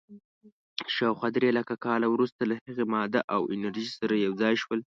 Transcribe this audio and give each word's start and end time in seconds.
شاوخوا 0.95 1.29
درېلکه 1.35 1.75
کاله 1.85 2.07
وروسته 2.09 2.41
له 2.49 2.55
هغې، 2.65 2.85
ماده 2.93 3.21
او 3.35 3.41
انرژي 3.55 3.87
سره 3.99 4.13
یو 4.25 4.33
ځای 4.41 4.55
شول. 4.63 4.79